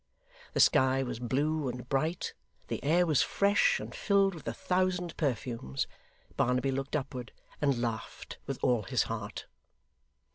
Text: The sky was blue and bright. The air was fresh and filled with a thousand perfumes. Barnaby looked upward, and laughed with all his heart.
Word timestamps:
The 0.53 0.59
sky 0.59 1.03
was 1.03 1.19
blue 1.19 1.69
and 1.69 1.87
bright. 1.87 2.33
The 2.69 2.83
air 2.83 3.05
was 3.05 3.21
fresh 3.21 3.79
and 3.79 3.93
filled 3.93 4.33
with 4.33 4.47
a 4.47 4.53
thousand 4.55 5.15
perfumes. 5.15 5.85
Barnaby 6.35 6.71
looked 6.71 6.95
upward, 6.95 7.31
and 7.61 7.79
laughed 7.79 8.39
with 8.47 8.57
all 8.63 8.81
his 8.81 9.03
heart. 9.03 9.45